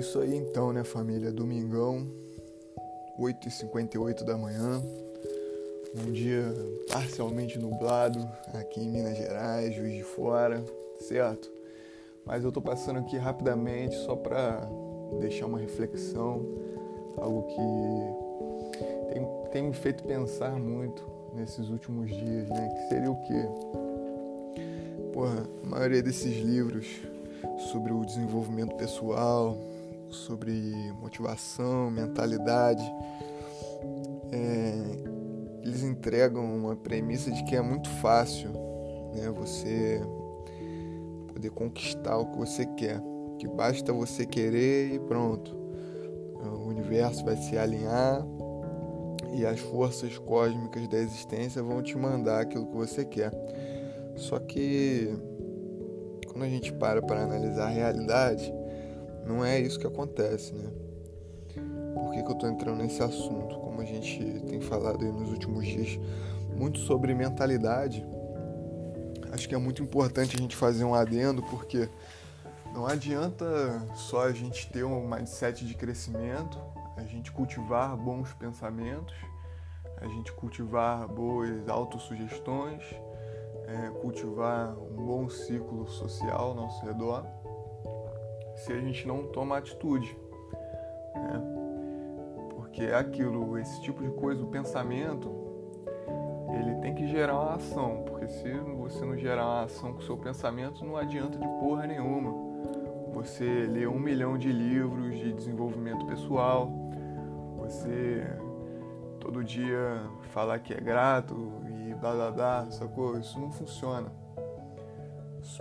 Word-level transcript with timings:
isso 0.00 0.18
aí 0.18 0.34
então, 0.34 0.72
né, 0.72 0.82
família? 0.82 1.30
Domingão, 1.30 2.06
8h58 3.18 4.24
da 4.24 4.36
manhã. 4.36 4.82
Um 5.94 6.10
dia 6.10 6.42
parcialmente 6.90 7.58
nublado 7.58 8.18
aqui 8.54 8.80
em 8.80 8.90
Minas 8.90 9.18
Gerais, 9.18 9.74
Juiz 9.74 9.96
de 9.96 10.02
Fora, 10.02 10.64
certo? 11.00 11.50
Mas 12.24 12.44
eu 12.44 12.50
tô 12.50 12.62
passando 12.62 13.00
aqui 13.00 13.18
rapidamente 13.18 13.94
só 13.96 14.16
para 14.16 14.66
deixar 15.20 15.46
uma 15.46 15.58
reflexão, 15.58 16.46
algo 17.18 17.42
que 17.48 19.12
tem, 19.12 19.50
tem 19.52 19.62
me 19.64 19.74
feito 19.74 20.02
pensar 20.04 20.58
muito 20.58 21.04
nesses 21.34 21.68
últimos 21.68 22.08
dias, 22.08 22.48
né? 22.48 22.68
Que 22.74 22.88
seria 22.88 23.10
o 23.10 23.22
quê? 23.22 23.48
Porra, 25.12 25.46
a 25.62 25.68
maioria 25.68 26.02
desses 26.02 26.36
livros 26.36 26.86
sobre 27.70 27.92
o 27.92 28.04
desenvolvimento 28.04 28.76
pessoal, 28.76 29.58
sobre 30.10 30.52
motivação, 31.00 31.90
mentalidade, 31.90 32.84
é, 34.32 35.10
eles 35.62 35.82
entregam 35.82 36.44
uma 36.44 36.76
premissa 36.76 37.30
de 37.30 37.42
que 37.44 37.56
é 37.56 37.60
muito 37.60 37.88
fácil 37.88 38.50
né, 39.14 39.30
você 39.30 40.00
poder 41.32 41.50
conquistar 41.50 42.16
o 42.18 42.26
que 42.26 42.38
você 42.38 42.66
quer, 42.66 43.00
que 43.38 43.48
basta 43.48 43.92
você 43.92 44.26
querer 44.26 44.94
e 44.94 44.98
pronto. 44.98 45.58
O 46.42 46.68
universo 46.68 47.24
vai 47.24 47.36
se 47.36 47.56
alinhar 47.58 48.26
e 49.32 49.44
as 49.44 49.60
forças 49.60 50.18
cósmicas 50.18 50.88
da 50.88 50.98
existência 50.98 51.62
vão 51.62 51.82
te 51.82 51.96
mandar 51.96 52.40
aquilo 52.40 52.66
que 52.66 52.76
você 52.76 53.04
quer. 53.04 53.30
Só 54.16 54.38
que 54.38 55.14
quando 56.28 56.44
a 56.44 56.48
gente 56.48 56.72
para 56.72 57.02
para 57.02 57.22
analisar 57.22 57.66
a 57.66 57.70
realidade, 57.70 58.52
não 59.24 59.44
é 59.44 59.58
isso 59.58 59.78
que 59.78 59.86
acontece, 59.86 60.52
né? 60.54 60.70
Por 61.94 62.12
que, 62.12 62.22
que 62.22 62.28
eu 62.28 62.34
estou 62.34 62.48
entrando 62.48 62.78
nesse 62.78 63.02
assunto? 63.02 63.56
Como 63.56 63.80
a 63.80 63.84
gente 63.84 64.18
tem 64.48 64.60
falado 64.60 65.04
aí 65.04 65.12
nos 65.12 65.30
últimos 65.30 65.66
dias 65.66 65.98
muito 66.56 66.78
sobre 66.80 67.14
mentalidade, 67.14 68.04
acho 69.32 69.48
que 69.48 69.54
é 69.54 69.58
muito 69.58 69.82
importante 69.82 70.36
a 70.36 70.38
gente 70.38 70.56
fazer 70.56 70.84
um 70.84 70.94
adendo, 70.94 71.42
porque 71.44 71.88
não 72.74 72.86
adianta 72.86 73.46
só 73.94 74.26
a 74.26 74.32
gente 74.32 74.70
ter 74.70 74.84
um 74.84 75.08
mindset 75.08 75.64
de 75.64 75.74
crescimento, 75.74 76.58
a 76.96 77.02
gente 77.02 77.32
cultivar 77.32 77.96
bons 77.96 78.32
pensamentos, 78.34 79.14
a 79.96 80.06
gente 80.06 80.32
cultivar 80.32 81.08
boas 81.08 81.68
autossugestões, 81.68 82.82
é, 83.66 83.90
cultivar 84.00 84.76
um 84.76 85.06
bom 85.06 85.28
ciclo 85.28 85.88
social 85.88 86.48
ao 86.48 86.54
nosso 86.54 86.84
redor 86.84 87.24
se 88.60 88.72
a 88.72 88.80
gente 88.80 89.06
não 89.06 89.26
toma 89.26 89.56
atitude. 89.56 90.16
Né? 91.14 91.42
Porque 92.54 92.82
é 92.82 92.94
aquilo, 92.94 93.58
esse 93.58 93.80
tipo 93.82 94.02
de 94.02 94.10
coisa, 94.10 94.42
o 94.42 94.46
pensamento, 94.46 95.30
ele 96.54 96.76
tem 96.76 96.94
que 96.94 97.06
gerar 97.06 97.34
uma 97.34 97.54
ação, 97.54 98.04
porque 98.06 98.28
se 98.28 98.52
você 98.76 99.04
não 99.04 99.16
gerar 99.16 99.46
uma 99.46 99.62
ação 99.64 99.92
com 99.92 99.98
o 99.98 100.02
seu 100.02 100.16
pensamento, 100.16 100.84
não 100.84 100.96
adianta 100.96 101.38
de 101.38 101.46
porra 101.46 101.86
nenhuma. 101.86 102.50
Você 103.14 103.44
lê 103.44 103.86
um 103.86 103.98
milhão 103.98 104.38
de 104.38 104.52
livros 104.52 105.16
de 105.16 105.32
desenvolvimento 105.32 106.06
pessoal, 106.06 106.70
você 107.56 108.24
todo 109.18 109.44
dia 109.44 110.02
falar 110.32 110.58
que 110.60 110.72
é 110.72 110.80
grato 110.80 111.34
e 111.68 111.94
blá 111.94 112.12
blá 112.12 112.30
blá, 112.30 112.70
sacou? 112.70 113.18
Isso 113.18 113.38
não 113.40 113.50
funciona 113.50 114.12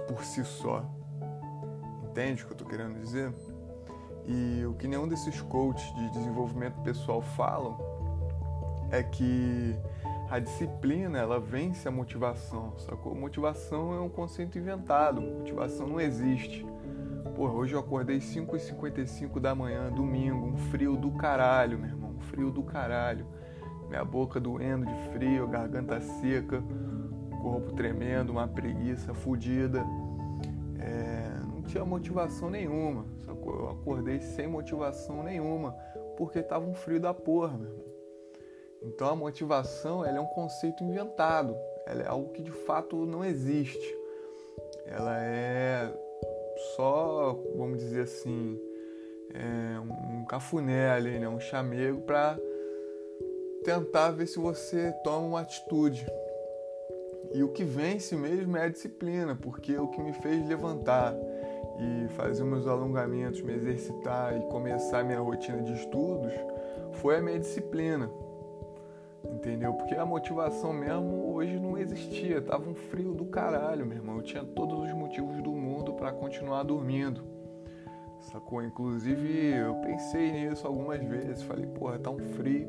por 0.07 0.23
si 0.23 0.43
só. 0.43 0.83
Entende 2.09 2.43
o 2.43 2.45
que 2.45 2.51
eu 2.51 2.55
estou 2.55 2.67
querendo 2.67 2.99
dizer? 2.99 3.33
E 4.25 4.65
o 4.65 4.73
que 4.73 4.87
nenhum 4.87 5.07
desses 5.07 5.41
coaches 5.41 5.93
de 5.95 6.09
desenvolvimento 6.11 6.79
pessoal 6.81 7.21
falam 7.21 7.77
é 8.91 9.01
que 9.01 9.75
a 10.29 10.39
disciplina 10.39 11.17
ela 11.17 11.39
vence 11.39 11.87
a 11.87 11.91
motivação, 11.91 12.77
sacou? 12.77 13.15
Motivação 13.15 13.93
é 13.93 13.99
um 13.99 14.09
conceito 14.09 14.57
inventado, 14.57 15.21
motivação 15.21 15.87
não 15.87 15.99
existe. 15.99 16.65
Porra, 17.35 17.53
hoje 17.53 17.73
eu 17.73 17.79
acordei 17.79 18.17
5h55 18.17 19.39
da 19.39 19.55
manhã, 19.55 19.91
domingo, 19.91 20.45
um 20.45 20.57
frio 20.57 20.95
do 20.95 21.11
caralho, 21.11 21.79
meu 21.79 21.89
irmão, 21.89 22.11
um 22.11 22.19
frio 22.19 22.51
do 22.51 22.63
caralho 22.63 23.25
minha 23.89 24.05
boca 24.05 24.39
doendo 24.39 24.85
de 24.85 24.93
frio, 25.11 25.47
garganta 25.47 25.99
seca, 25.99 26.63
corpo 27.41 27.73
tremendo, 27.73 28.31
uma 28.31 28.47
preguiça 28.47 29.13
fodida. 29.13 29.83
É, 31.69 31.71
tinha 31.71 31.85
motivação 31.85 32.49
nenhuma? 32.49 33.05
Eu 33.27 33.69
acordei 33.69 34.19
sem 34.19 34.47
motivação 34.47 35.21
nenhuma, 35.23 35.73
porque 36.17 36.41
tava 36.41 36.65
um 36.65 36.73
frio 36.73 36.99
da 36.99 37.13
porra, 37.13 37.57
meu 37.57 37.69
irmão. 37.69 37.85
Então 38.81 39.09
a 39.09 39.15
motivação 39.15 40.03
ela 40.03 40.17
é 40.17 40.21
um 40.21 40.25
conceito 40.25 40.83
inventado, 40.83 41.55
ela 41.85 42.01
é 42.01 42.07
algo 42.07 42.31
que 42.31 42.41
de 42.41 42.51
fato 42.51 43.05
não 43.05 43.23
existe. 43.23 43.97
Ela 44.85 45.21
é 45.21 45.93
só, 46.75 47.39
vamos 47.55 47.77
dizer 47.77 48.01
assim, 48.01 48.59
é 49.33 49.79
um 49.79 50.25
cafuné 50.25 50.89
ali, 50.89 51.19
né? 51.19 51.29
um 51.29 51.39
chamego 51.39 52.01
para 52.01 52.37
tentar 53.63 54.11
ver 54.11 54.25
se 54.25 54.39
você 54.39 54.91
toma 55.03 55.27
uma 55.27 55.41
atitude. 55.41 56.07
E 57.31 57.43
o 57.43 57.49
que 57.49 57.63
vence 57.63 58.15
mesmo 58.15 58.57
é 58.57 58.63
a 58.63 58.69
disciplina, 58.69 59.37
porque 59.39 59.77
o 59.77 59.87
que 59.89 60.01
me 60.01 60.13
fez 60.13 60.47
levantar 60.47 61.15
e 61.79 62.07
fazer 62.09 62.43
meus 62.43 62.67
alongamentos, 62.67 63.41
me 63.41 63.53
exercitar 63.53 64.37
e 64.37 64.41
começar 64.47 65.03
minha 65.03 65.19
rotina 65.19 65.61
de 65.63 65.73
estudos 65.73 66.33
foi 66.93 67.17
a 67.17 67.21
minha 67.21 67.39
disciplina. 67.39 68.09
Entendeu? 69.23 69.73
Porque 69.73 69.95
a 69.95 70.05
motivação 70.05 70.73
mesmo 70.73 71.33
hoje 71.33 71.57
não 71.59 71.77
existia, 71.77 72.41
tava 72.41 72.69
um 72.69 72.75
frio 72.75 73.13
do 73.13 73.25
caralho, 73.25 73.85
meu 73.85 73.97
irmão. 73.97 74.17
Eu 74.17 74.23
tinha 74.23 74.43
todos 74.43 74.79
os 74.79 74.93
motivos 74.93 75.41
do 75.41 75.51
mundo 75.51 75.93
para 75.93 76.11
continuar 76.11 76.63
dormindo. 76.63 77.23
Sacou? 78.31 78.61
Inclusive, 78.61 79.55
eu 79.55 79.75
pensei 79.75 80.31
nisso 80.31 80.67
algumas 80.67 81.01
vezes. 81.03 81.41
Falei, 81.43 81.65
porra, 81.65 81.97
tá 81.99 82.09
um 82.09 82.19
frio 82.19 82.67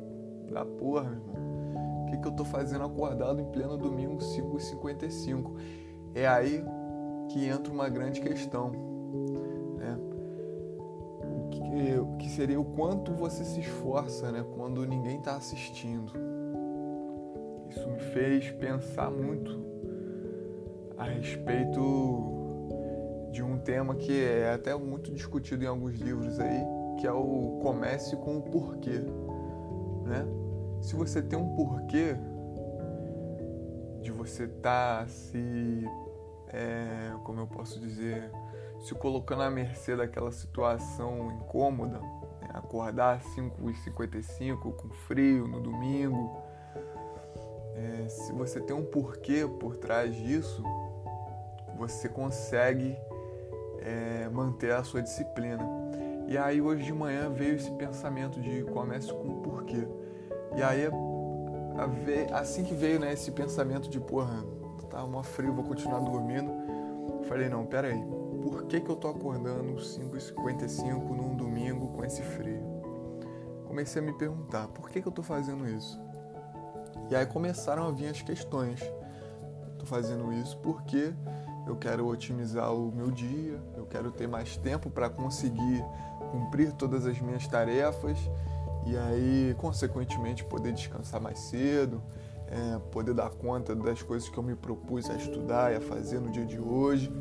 da 0.50 0.64
porra, 0.64 1.10
meu 1.10 1.20
irmão. 1.20 2.02
O 2.02 2.06
que, 2.06 2.18
que 2.18 2.28
eu 2.28 2.32
tô 2.32 2.44
fazendo 2.44 2.84
acordado 2.84 3.40
em 3.40 3.44
pleno 3.50 3.76
domingo 3.76 4.18
5h55? 4.18 5.56
É 6.14 6.26
aí 6.26 6.64
que 7.28 7.46
entra 7.46 7.72
uma 7.72 7.88
grande 7.88 8.20
questão. 8.20 8.72
Que 12.18 12.28
seria 12.28 12.60
o 12.60 12.64
quanto 12.64 13.12
você 13.12 13.44
se 13.44 13.60
esforça 13.60 14.30
né, 14.30 14.44
quando 14.56 14.86
ninguém 14.86 15.18
está 15.18 15.36
assistindo. 15.36 16.12
Isso 17.68 17.88
me 17.88 17.98
fez 17.98 18.50
pensar 18.52 19.10
muito 19.10 19.64
a 20.98 21.04
respeito 21.04 22.40
de 23.30 23.42
um 23.42 23.58
tema 23.58 23.94
que 23.94 24.12
é 24.24 24.52
até 24.52 24.74
muito 24.74 25.12
discutido 25.12 25.64
em 25.64 25.66
alguns 25.66 25.94
livros 25.94 26.38
aí, 26.40 26.62
que 26.98 27.06
é 27.06 27.12
o 27.12 27.60
comece 27.62 28.16
com 28.16 28.38
o 28.38 28.42
porquê, 28.42 29.00
né? 30.04 30.26
se 30.80 30.96
você 30.96 31.22
tem 31.22 31.38
um 31.38 31.54
porquê 31.54 32.16
de 34.02 34.10
você 34.10 34.44
estar 34.44 35.02
tá 35.02 35.06
se, 35.06 35.84
é, 36.48 37.12
como 37.24 37.40
eu 37.40 37.46
posso 37.46 37.78
dizer, 37.78 38.30
se 38.80 38.94
colocando 38.94 39.42
à 39.42 39.50
mercê 39.50 39.94
daquela 39.94 40.32
situação 40.32 41.30
incômoda, 41.32 41.98
né? 41.98 42.50
acordar 42.54 43.16
às 43.16 43.24
5h55 43.36 44.74
com 44.74 44.88
frio 45.06 45.46
no 45.46 45.60
domingo, 45.60 46.42
é, 47.74 48.08
se 48.08 48.32
você 48.32 48.60
tem 48.60 48.74
um 48.74 48.84
porquê 48.84 49.46
por 49.58 49.76
trás 49.76 50.14
disso, 50.14 50.62
você 51.76 52.08
consegue 52.08 52.96
é, 53.78 54.28
manter 54.30 54.72
a 54.72 54.82
sua 54.82 55.02
disciplina. 55.02 55.62
E 56.26 56.36
aí 56.36 56.60
hoje 56.60 56.84
de 56.84 56.92
manhã 56.92 57.30
veio 57.30 57.56
esse 57.56 57.70
pensamento 57.72 58.40
de 58.40 58.62
comece 58.64 59.12
com 59.12 59.28
o 59.28 59.42
porquê. 59.42 59.88
E 60.56 60.62
aí, 60.62 60.88
assim 62.32 62.64
que 62.64 62.74
veio 62.74 63.00
né, 63.00 63.12
esse 63.12 63.30
pensamento 63.30 63.88
de, 63.88 63.98
porra, 64.00 64.44
tá 64.90 65.04
mó 65.06 65.22
frio, 65.22 65.52
vou 65.52 65.64
continuar 65.64 66.00
dormindo, 66.00 66.52
falei, 67.26 67.48
não, 67.48 67.64
pera 67.64 67.88
aí, 67.88 68.04
por 68.42 68.64
que, 68.64 68.80
que 68.80 68.90
eu 68.90 68.96
tô 68.96 69.08
acordando 69.08 69.74
5h55 69.74 71.10
num 71.10 71.36
domingo 71.36 71.88
com 71.88 72.04
esse 72.04 72.22
frio? 72.22 72.62
Comecei 73.66 74.02
a 74.02 74.04
me 74.04 74.12
perguntar, 74.12 74.68
por 74.68 74.90
que, 74.90 75.00
que 75.00 75.08
eu 75.08 75.12
tô 75.12 75.22
fazendo 75.22 75.68
isso? 75.68 76.00
E 77.10 77.14
aí 77.14 77.26
começaram 77.26 77.86
a 77.86 77.90
vir 77.90 78.08
as 78.08 78.22
questões. 78.22 78.80
Tô 79.78 79.86
fazendo 79.86 80.32
isso 80.32 80.56
porque 80.58 81.12
eu 81.66 81.76
quero 81.76 82.06
otimizar 82.06 82.74
o 82.74 82.90
meu 82.92 83.10
dia, 83.10 83.60
eu 83.76 83.86
quero 83.86 84.10
ter 84.10 84.26
mais 84.26 84.56
tempo 84.56 84.90
para 84.90 85.08
conseguir 85.08 85.84
cumprir 86.30 86.72
todas 86.72 87.06
as 87.06 87.20
minhas 87.20 87.46
tarefas 87.46 88.18
e 88.86 88.96
aí, 88.96 89.54
consequentemente, 89.58 90.44
poder 90.44 90.72
descansar 90.72 91.20
mais 91.20 91.38
cedo, 91.38 92.02
é, 92.46 92.78
poder 92.90 93.14
dar 93.14 93.30
conta 93.30 93.74
das 93.74 94.02
coisas 94.02 94.28
que 94.28 94.36
eu 94.36 94.42
me 94.42 94.54
propus 94.54 95.08
a 95.08 95.14
estudar 95.14 95.72
e 95.72 95.76
a 95.76 95.80
fazer 95.80 96.18
no 96.18 96.30
dia 96.30 96.44
de 96.44 96.58
hoje. 96.58 97.12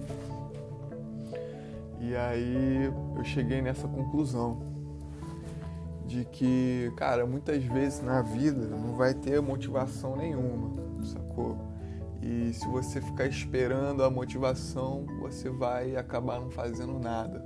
E 1.99 2.15
aí 2.15 2.85
eu 3.15 3.23
cheguei 3.23 3.61
nessa 3.61 3.87
conclusão 3.87 4.61
de 6.05 6.25
que, 6.25 6.91
cara, 6.97 7.25
muitas 7.25 7.63
vezes 7.63 8.01
na 8.01 8.21
vida 8.21 8.65
não 8.67 8.95
vai 8.95 9.13
ter 9.13 9.39
motivação 9.41 10.15
nenhuma, 10.15 10.75
sacou? 11.03 11.57
E 12.21 12.51
se 12.53 12.67
você 12.67 12.99
ficar 12.99 13.27
esperando 13.27 14.03
a 14.03 14.09
motivação, 14.09 15.05
você 15.19 15.49
vai 15.49 15.95
acabar 15.95 16.39
não 16.39 16.49
fazendo 16.49 16.99
nada. 16.99 17.43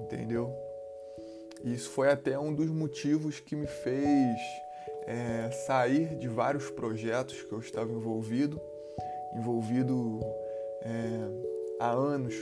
Entendeu? 0.00 0.54
Isso 1.64 1.90
foi 1.90 2.10
até 2.10 2.38
um 2.38 2.54
dos 2.54 2.70
motivos 2.70 3.40
que 3.40 3.56
me 3.56 3.66
fez 3.66 4.38
é, 5.06 5.50
sair 5.66 6.16
de 6.16 6.28
vários 6.28 6.70
projetos 6.70 7.42
que 7.42 7.52
eu 7.52 7.58
estava 7.58 7.90
envolvido, 7.90 8.60
envolvido 9.34 10.20
é, 10.82 11.80
há 11.80 11.90
anos, 11.90 12.34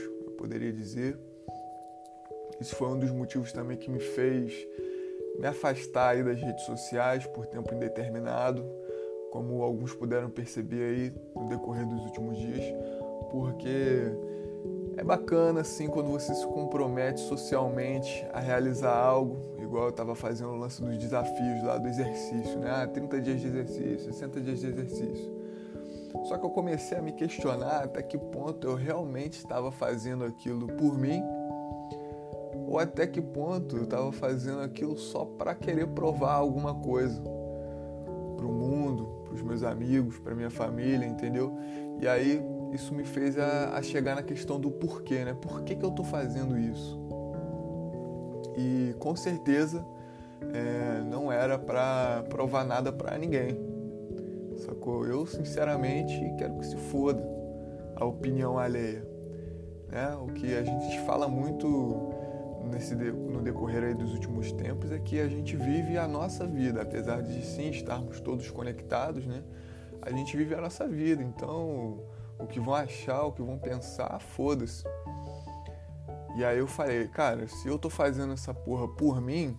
poderia 0.43 0.73
dizer. 0.73 1.17
Isso 2.59 2.75
foi 2.75 2.89
um 2.89 2.99
dos 2.99 3.11
motivos 3.11 3.53
também 3.53 3.77
que 3.77 3.89
me 3.89 3.99
fez 3.99 4.67
me 5.39 5.47
afastar 5.47 6.21
das 6.21 6.39
redes 6.39 6.65
sociais 6.65 7.25
por 7.27 7.47
tempo 7.47 7.73
indeterminado, 7.73 8.63
como 9.31 9.63
alguns 9.63 9.93
puderam 9.95 10.29
perceber 10.29 10.83
aí 10.83 11.13
no 11.33 11.47
decorrer 11.47 11.87
dos 11.87 12.03
últimos 12.03 12.37
dias, 12.37 12.61
porque 13.31 14.11
é 14.97 15.03
bacana 15.03 15.61
assim 15.61 15.87
quando 15.87 16.11
você 16.11 16.35
se 16.35 16.45
compromete 16.45 17.21
socialmente 17.21 18.27
a 18.31 18.39
realizar 18.39 18.95
algo, 18.95 19.55
igual 19.59 19.85
eu 19.85 19.89
estava 19.89 20.13
fazendo 20.13 20.51
o 20.51 20.57
lance 20.57 20.81
dos 20.83 20.97
desafios 20.97 21.63
lá 21.63 21.77
do 21.77 21.87
exercício, 21.87 22.59
né? 22.59 22.69
Ah, 22.69 22.85
30 22.85 23.21
dias 23.21 23.39
de 23.39 23.47
exercício, 23.47 24.13
60 24.13 24.41
dias 24.41 24.59
de 24.59 24.67
exercício. 24.67 25.32
Só 26.23 26.37
que 26.37 26.45
eu 26.45 26.49
comecei 26.49 26.97
a 26.97 27.01
me 27.01 27.11
questionar 27.11 27.83
até 27.83 28.01
que 28.01 28.17
ponto 28.17 28.67
eu 28.67 28.75
realmente 28.75 29.33
estava 29.33 29.71
fazendo 29.71 30.23
aquilo 30.23 30.67
por 30.67 30.97
mim 30.97 31.21
ou 32.67 32.79
até 32.79 33.05
que 33.05 33.21
ponto 33.21 33.77
eu 33.77 33.83
estava 33.83 34.11
fazendo 34.11 34.61
aquilo 34.61 34.97
só 34.97 35.25
para 35.25 35.53
querer 35.53 35.87
provar 35.87 36.33
alguma 36.33 36.73
coisa 36.73 37.21
para 38.37 38.45
o 38.45 38.51
mundo, 38.51 39.21
para 39.25 39.33
os 39.33 39.41
meus 39.41 39.63
amigos, 39.63 40.17
para 40.19 40.33
minha 40.35 40.49
família, 40.49 41.05
entendeu? 41.05 41.55
E 41.99 42.07
aí 42.07 42.43
isso 42.71 42.93
me 42.93 43.03
fez 43.03 43.37
a, 43.37 43.77
a 43.77 43.81
chegar 43.81 44.15
na 44.15 44.23
questão 44.23 44.59
do 44.59 44.71
porquê, 44.71 45.23
né? 45.23 45.33
Por 45.33 45.61
que, 45.61 45.75
que 45.75 45.85
eu 45.85 45.89
estou 45.89 46.05
fazendo 46.05 46.57
isso? 46.57 46.99
E 48.57 48.95
com 48.99 49.15
certeza 49.15 49.85
é, 50.53 51.01
não 51.01 51.31
era 51.31 51.57
para 51.57 52.23
provar 52.29 52.65
nada 52.65 52.91
para 52.91 53.17
ninguém, 53.17 53.57
sacou? 54.63 55.05
Eu 55.05 55.25
sinceramente 55.25 56.13
quero 56.37 56.57
que 56.57 56.65
se 56.65 56.75
foda 56.75 57.23
a 57.95 58.05
opinião 58.05 58.57
alheia, 58.57 59.05
né? 59.89 60.15
O 60.15 60.27
que 60.27 60.55
a 60.55 60.63
gente 60.63 60.99
fala 61.01 61.27
muito 61.27 62.11
nesse 62.63 62.95
no 62.95 63.41
decorrer 63.41 63.95
dos 63.95 64.13
últimos 64.13 64.51
tempos 64.51 64.91
é 64.91 64.99
que 64.99 65.19
a 65.19 65.27
gente 65.27 65.55
vive 65.55 65.97
a 65.97 66.07
nossa 66.07 66.47
vida, 66.47 66.81
apesar 66.81 67.21
de 67.21 67.45
sim 67.45 67.69
estarmos 67.69 68.19
todos 68.19 68.49
conectados, 68.49 69.25
né? 69.25 69.43
A 70.01 70.11
gente 70.11 70.35
vive 70.35 70.53
a 70.55 70.61
nossa 70.61 70.87
vida, 70.87 71.21
então 71.21 72.03
o 72.39 72.47
que 72.47 72.59
vão 72.59 72.73
achar, 72.73 73.23
o 73.23 73.31
que 73.31 73.41
vão 73.41 73.57
pensar, 73.57 74.19
foda-se. 74.19 74.83
E 76.35 76.43
aí 76.43 76.57
eu 76.57 76.67
falei, 76.67 77.07
cara, 77.07 77.47
se 77.47 77.67
eu 77.67 77.77
tô 77.77 77.89
fazendo 77.89 78.33
essa 78.33 78.53
porra 78.53 78.87
por 78.87 79.21
mim, 79.21 79.55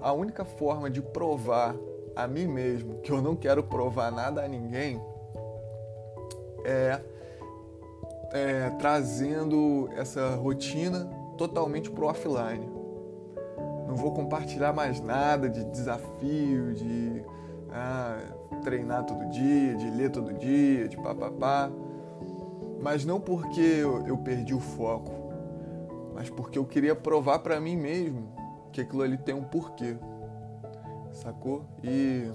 a 0.00 0.12
única 0.12 0.44
forma 0.44 0.88
de 0.88 1.02
provar 1.02 1.76
a 2.14 2.26
mim 2.26 2.46
mesmo 2.46 3.00
que 3.00 3.10
eu 3.10 3.22
não 3.22 3.34
quero 3.34 3.62
provar 3.62 4.10
nada 4.10 4.44
a 4.44 4.48
ninguém 4.48 5.00
é, 6.64 7.00
é 8.32 8.70
trazendo 8.78 9.88
essa 9.96 10.34
rotina 10.36 11.04
totalmente 11.36 11.90
pro 11.90 12.06
offline. 12.06 12.70
Não 13.86 13.96
vou 13.96 14.12
compartilhar 14.12 14.72
mais 14.72 15.00
nada 15.00 15.48
de 15.48 15.64
desafio, 15.64 16.74
de 16.74 17.24
ah, 17.70 18.18
treinar 18.62 19.04
todo 19.04 19.28
dia, 19.30 19.74
de 19.74 19.90
ler 19.90 20.10
todo 20.10 20.32
dia, 20.34 20.88
de 20.88 20.96
papapá. 20.96 21.70
Mas 22.80 23.04
não 23.04 23.20
porque 23.20 23.60
eu, 23.60 24.06
eu 24.06 24.16
perdi 24.18 24.54
o 24.54 24.60
foco, 24.60 25.12
mas 26.14 26.28
porque 26.28 26.58
eu 26.58 26.64
queria 26.64 26.94
provar 26.94 27.38
para 27.40 27.60
mim 27.60 27.76
mesmo 27.76 28.32
que 28.72 28.80
aquilo 28.80 29.02
ali 29.02 29.16
tem 29.16 29.34
um 29.34 29.44
porquê. 29.44 29.96
Sacou? 31.12 31.64
E 31.82 32.30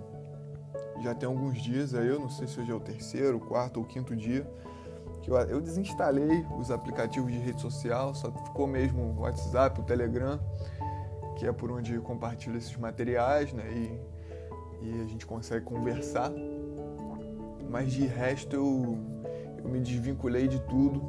já 1.02 1.14
tem 1.14 1.28
alguns 1.28 1.62
dias 1.62 1.94
aí, 1.94 2.08
eu 2.08 2.20
não 2.20 2.30
sei 2.30 2.48
se 2.48 2.60
hoje 2.60 2.72
é 2.72 2.74
o 2.74 2.80
terceiro, 2.80 3.40
quarto 3.40 3.80
ou 3.80 3.86
quinto 3.86 4.16
dia, 4.16 4.50
que 5.22 5.30
eu, 5.30 5.36
eu 5.36 5.62
desinstalei 5.62 6.46
os 6.58 6.72
aplicativos 6.72 7.32
de 7.32 7.38
rede 7.38 7.62
social, 7.62 8.16
só 8.16 8.32
ficou 8.32 8.68
mesmo 8.68 9.02
o 9.02 9.22
WhatsApp, 9.22 9.80
o 9.80 9.84
Telegram, 9.84 10.40
que 11.36 11.46
é 11.46 11.52
por 11.52 11.72
onde 11.72 11.94
eu 11.94 12.02
compartilho 12.02 12.58
esses 12.58 12.76
materiais, 12.78 13.54
né? 13.54 13.64
E, 13.72 14.88
e 14.88 15.02
a 15.02 15.06
gente 15.06 15.26
consegue 15.26 15.66
conversar. 15.66 16.32
Mas 17.70 17.92
de 17.92 18.06
resto 18.08 18.56
eu, 18.56 18.98
eu 19.64 19.70
me 19.70 19.80
desvinculei 19.80 20.48
de 20.48 20.60
tudo, 20.62 21.02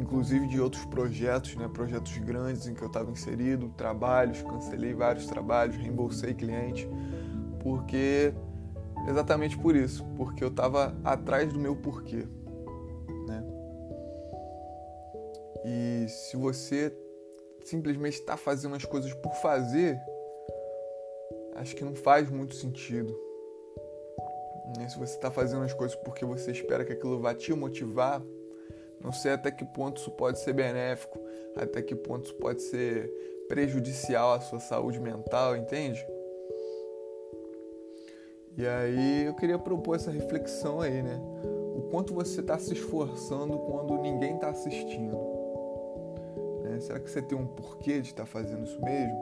inclusive 0.00 0.46
de 0.46 0.60
outros 0.60 0.84
projetos, 0.86 1.54
né? 1.56 1.68
Projetos 1.72 2.16
grandes 2.18 2.66
em 2.66 2.74
que 2.74 2.82
eu 2.82 2.88
estava 2.88 3.10
inserido, 3.10 3.68
trabalhos, 3.76 4.42
cancelei 4.42 4.94
vários 4.94 5.26
trabalhos, 5.26 5.76
reembolsei 5.76 6.34
cliente, 6.34 6.88
porque 7.62 8.32
exatamente 9.08 9.58
por 9.58 9.76
isso, 9.76 10.04
porque 10.16 10.42
eu 10.42 10.48
estava 10.48 10.96
atrás 11.04 11.52
do 11.52 11.58
meu 11.58 11.76
porquê. 11.76 12.26
E 15.64 16.08
se 16.08 16.36
você 16.36 16.92
simplesmente 17.64 18.14
está 18.14 18.36
fazendo 18.36 18.74
as 18.74 18.84
coisas 18.84 19.12
por 19.14 19.32
fazer, 19.34 20.00
acho 21.56 21.76
que 21.76 21.84
não 21.84 21.94
faz 21.94 22.30
muito 22.30 22.54
sentido. 22.54 23.16
E 24.78 24.90
se 24.90 24.98
você 24.98 25.14
está 25.14 25.30
fazendo 25.30 25.62
as 25.64 25.74
coisas 25.74 25.96
porque 25.96 26.24
você 26.24 26.52
espera 26.52 26.84
que 26.84 26.92
aquilo 26.92 27.20
vá 27.20 27.34
te 27.34 27.52
motivar, 27.52 28.22
não 29.02 29.12
sei 29.12 29.32
até 29.32 29.50
que 29.50 29.64
ponto 29.64 30.00
isso 30.00 30.10
pode 30.10 30.38
ser 30.38 30.52
benéfico, 30.52 31.18
até 31.56 31.82
que 31.82 31.94
ponto 31.94 32.26
isso 32.26 32.34
pode 32.34 32.62
ser 32.62 33.10
prejudicial 33.48 34.34
à 34.34 34.40
sua 34.40 34.60
saúde 34.60 35.00
mental, 35.00 35.56
entende? 35.56 36.04
E 38.56 38.66
aí 38.66 39.24
eu 39.26 39.34
queria 39.34 39.58
propor 39.58 39.96
essa 39.96 40.10
reflexão 40.10 40.80
aí, 40.80 41.02
né? 41.02 41.18
O 41.76 41.88
quanto 41.90 42.12
você 42.12 42.40
está 42.40 42.58
se 42.58 42.74
esforçando 42.74 43.58
quando 43.58 43.96
ninguém 43.98 44.34
está 44.34 44.50
assistindo. 44.50 45.30
Será 46.80 46.98
que 46.98 47.10
você 47.10 47.20
tem 47.20 47.36
um 47.36 47.46
porquê 47.46 48.00
de 48.00 48.08
estar 48.08 48.26
fazendo 48.26 48.64
isso 48.64 48.80
mesmo? 48.82 49.18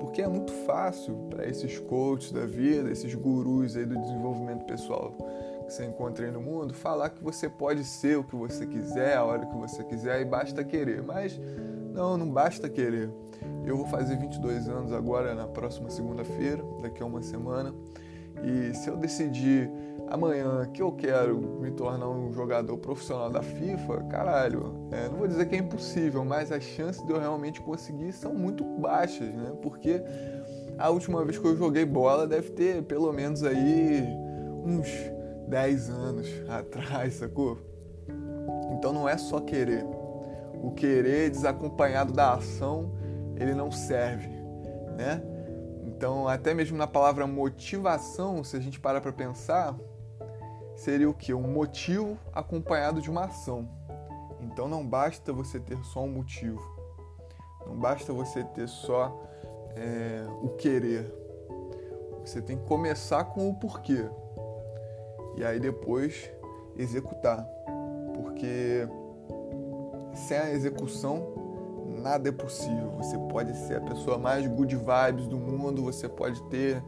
Porque 0.00 0.20
é 0.20 0.28
muito 0.28 0.52
fácil 0.66 1.14
para 1.30 1.46
esses 1.48 1.78
coaches 1.78 2.30
da 2.30 2.44
vida, 2.44 2.90
esses 2.90 3.14
gurus 3.14 3.76
aí 3.76 3.86
do 3.86 3.98
desenvolvimento 3.98 4.64
pessoal 4.66 5.14
que 5.70 5.74
você 5.74 5.86
encontra 5.86 6.26
aí 6.26 6.32
no 6.32 6.40
mundo, 6.40 6.74
falar 6.74 7.10
que 7.10 7.22
você 7.22 7.48
pode 7.48 7.84
ser 7.84 8.18
o 8.18 8.24
que 8.24 8.34
você 8.34 8.66
quiser, 8.66 9.16
a 9.16 9.24
hora 9.24 9.46
que 9.46 9.56
você 9.56 9.84
quiser 9.84 10.20
e 10.20 10.24
basta 10.24 10.64
querer. 10.64 11.00
Mas 11.00 11.40
não, 11.94 12.16
não 12.16 12.28
basta 12.28 12.68
querer. 12.68 13.08
Eu 13.64 13.76
vou 13.76 13.86
fazer 13.86 14.16
22 14.16 14.68
anos 14.68 14.92
agora 14.92 15.32
na 15.32 15.46
próxima 15.46 15.88
segunda-feira, 15.88 16.64
daqui 16.82 17.00
a 17.00 17.06
uma 17.06 17.22
semana. 17.22 17.72
E 18.42 18.74
se 18.74 18.88
eu 18.88 18.96
decidir 18.96 19.70
amanhã 20.08 20.68
que 20.74 20.82
eu 20.82 20.90
quero 20.90 21.38
me 21.38 21.70
tornar 21.70 22.08
um 22.08 22.32
jogador 22.32 22.76
profissional 22.78 23.30
da 23.30 23.42
FIFA, 23.42 24.02
caralho, 24.10 24.88
é, 24.90 25.08
não 25.08 25.18
vou 25.18 25.28
dizer 25.28 25.46
que 25.46 25.54
é 25.54 25.58
impossível, 25.58 26.24
mas 26.24 26.50
as 26.50 26.64
chances 26.64 27.00
de 27.06 27.12
eu 27.12 27.20
realmente 27.20 27.60
conseguir 27.60 28.12
são 28.12 28.34
muito 28.34 28.64
baixas, 28.64 29.28
né? 29.32 29.52
Porque 29.62 30.02
a 30.76 30.90
última 30.90 31.24
vez 31.24 31.38
que 31.38 31.46
eu 31.46 31.56
joguei 31.56 31.84
bola 31.84 32.26
deve 32.26 32.50
ter 32.50 32.82
pelo 32.82 33.12
menos 33.12 33.44
aí 33.44 34.04
uns 34.64 35.19
10 35.50 35.90
anos 35.90 36.28
atrás, 36.48 37.14
sacou? 37.14 37.58
Então 38.72 38.92
não 38.92 39.08
é 39.08 39.18
só 39.18 39.40
querer. 39.40 39.84
O 40.62 40.70
querer 40.70 41.30
desacompanhado 41.30 42.12
da 42.12 42.34
ação, 42.34 42.92
ele 43.36 43.54
não 43.54 43.70
serve, 43.70 44.28
né? 44.96 45.22
Então, 45.84 46.28
até 46.28 46.54
mesmo 46.54 46.78
na 46.78 46.86
palavra 46.86 47.26
motivação, 47.26 48.44
se 48.44 48.56
a 48.56 48.60
gente 48.60 48.78
parar 48.78 49.00
para 49.00 49.12
pensar, 49.12 49.76
seria 50.76 51.08
o 51.08 51.14
que? 51.14 51.34
Um 51.34 51.50
motivo 51.50 52.16
acompanhado 52.32 53.02
de 53.02 53.10
uma 53.10 53.24
ação. 53.24 53.68
Então 54.40 54.68
não 54.68 54.86
basta 54.86 55.32
você 55.32 55.58
ter 55.60 55.76
só 55.84 56.02
um 56.02 56.08
motivo, 56.08 56.62
não 57.66 57.76
basta 57.76 58.12
você 58.12 58.42
ter 58.42 58.68
só 58.68 59.22
é, 59.76 60.26
o 60.42 60.50
querer. 60.50 61.14
Você 62.24 62.40
tem 62.40 62.56
que 62.56 62.64
começar 62.64 63.24
com 63.24 63.48
o 63.48 63.54
porquê 63.54 64.08
e 65.36 65.44
aí 65.44 65.58
depois 65.58 66.30
executar, 66.76 67.46
porque 68.14 68.88
sem 70.14 70.36
a 70.36 70.50
execução 70.50 71.40
nada 72.00 72.28
é 72.28 72.32
possível. 72.32 72.90
Você 72.96 73.18
pode 73.18 73.54
ser 73.56 73.76
a 73.76 73.80
pessoa 73.80 74.18
mais 74.18 74.46
good 74.46 74.74
vibes 74.74 75.26
do 75.26 75.38
mundo, 75.38 75.82
você 75.82 76.08
pode 76.08 76.42
ter 76.44 76.82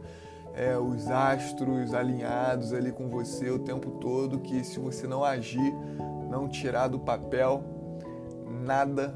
é, 0.53 0.77
os 0.77 1.09
astros 1.09 1.93
alinhados 1.93 2.73
ali 2.73 2.91
com 2.91 3.09
você 3.09 3.49
o 3.49 3.59
tempo 3.59 3.91
todo, 3.91 4.39
que 4.39 4.63
se 4.63 4.79
você 4.79 5.07
não 5.07 5.23
agir, 5.23 5.73
não 6.29 6.47
tirar 6.47 6.87
do 6.87 6.99
papel, 6.99 7.63
nada 8.47 9.15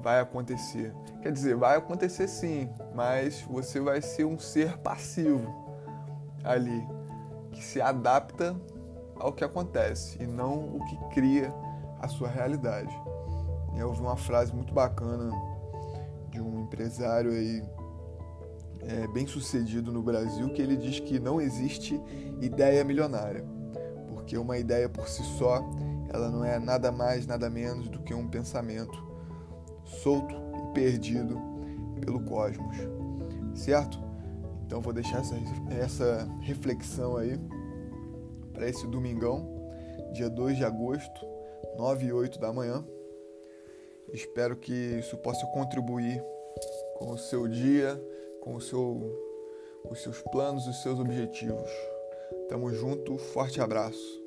vai 0.00 0.20
acontecer. 0.20 0.92
Quer 1.22 1.32
dizer, 1.32 1.56
vai 1.56 1.76
acontecer 1.76 2.28
sim, 2.28 2.68
mas 2.94 3.42
você 3.42 3.80
vai 3.80 4.00
ser 4.02 4.24
um 4.24 4.38
ser 4.38 4.76
passivo 4.78 5.64
ali, 6.44 6.86
que 7.54 7.62
se 7.62 7.80
adapta 7.80 8.54
ao 9.16 9.32
que 9.32 9.44
acontece 9.44 10.20
e 10.20 10.26
não 10.26 10.76
o 10.76 10.84
que 10.84 10.96
cria 11.14 11.54
a 12.00 12.08
sua 12.08 12.28
realidade. 12.28 12.92
Eu 13.76 13.88
ouvi 13.88 14.00
uma 14.00 14.16
frase 14.16 14.52
muito 14.52 14.74
bacana 14.74 15.30
de 16.30 16.40
um 16.40 16.62
empresário 16.62 17.30
aí 17.30 17.62
é, 18.80 19.06
bem 19.08 19.26
sucedido 19.26 19.92
no 19.92 20.02
Brasil 20.02 20.52
que 20.52 20.60
ele 20.60 20.76
diz 20.76 21.00
que 21.00 21.18
não 21.18 21.40
existe 21.40 22.00
ideia 22.40 22.84
milionária, 22.84 23.44
porque 24.08 24.36
uma 24.36 24.58
ideia 24.58 24.88
por 24.88 25.08
si 25.08 25.22
só 25.38 25.64
ela 26.12 26.30
não 26.30 26.44
é 26.44 26.58
nada 26.58 26.92
mais 26.92 27.26
nada 27.26 27.48
menos 27.48 27.88
do 27.88 28.00
que 28.00 28.14
um 28.14 28.28
pensamento 28.28 29.02
solto 29.84 30.34
e 30.34 30.74
perdido 30.74 31.40
pelo 32.00 32.20
cosmos, 32.20 32.76
certo? 33.54 34.03
Então 34.64 34.80
vou 34.80 34.92
deixar 34.92 35.20
essa, 35.20 35.34
essa 35.70 36.28
reflexão 36.40 37.16
aí 37.16 37.38
para 38.52 38.68
esse 38.68 38.86
domingão, 38.86 39.70
dia 40.12 40.30
2 40.30 40.56
de 40.56 40.64
agosto, 40.64 41.26
9 41.76 42.06
e 42.06 42.12
8 42.12 42.38
da 42.38 42.52
manhã. 42.52 42.84
Espero 44.12 44.56
que 44.56 44.72
isso 44.72 45.16
possa 45.18 45.46
contribuir 45.48 46.22
com 46.96 47.10
o 47.10 47.18
seu 47.18 47.48
dia, 47.48 48.00
com 48.40 48.54
o 48.54 48.60
seu, 48.60 49.00
os 49.90 50.00
seus 50.00 50.22
planos, 50.22 50.66
os 50.66 50.82
seus 50.82 50.98
objetivos. 50.98 51.70
Tamo 52.48 52.70
junto, 52.72 53.18
forte 53.18 53.60
abraço. 53.60 54.23